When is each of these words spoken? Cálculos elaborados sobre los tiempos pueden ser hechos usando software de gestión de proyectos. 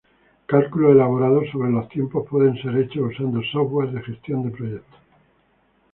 Cálculos 0.47 0.93
elaborados 0.93 1.51
sobre 1.51 1.69
los 1.69 1.87
tiempos 1.89 2.27
pueden 2.27 2.59
ser 2.59 2.75
hechos 2.75 3.11
usando 3.11 3.39
software 3.43 3.91
de 3.91 4.01
gestión 4.01 4.41
de 4.41 4.49
proyectos. 4.49 4.99